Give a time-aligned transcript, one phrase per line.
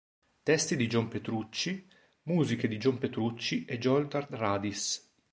[0.41, 1.87] Testi di John Petrucci,
[2.23, 5.13] musiche di John Petrucci e Jordan Rudess.